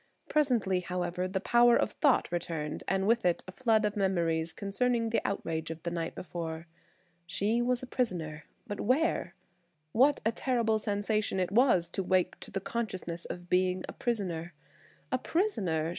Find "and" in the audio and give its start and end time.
2.87-3.05